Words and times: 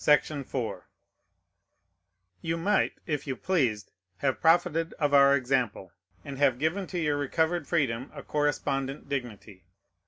You 2.41 2.57
might, 2.57 2.93
if 3.05 3.27
you 3.27 3.35
pleased, 3.35 3.91
have 4.17 4.41
profited 4.41 4.93
of 4.93 5.13
our 5.13 5.35
example, 5.35 5.91
and 6.25 6.39
have 6.39 6.57
given 6.57 6.87
to 6.87 6.97
your 6.97 7.17
recovered 7.17 7.67
freedom 7.67 8.09
a 8.11 8.23
correspondent 8.23 9.09
dignity. 9.09 9.63